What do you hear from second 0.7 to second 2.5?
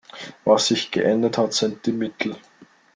geändert hat, sind die Mittel.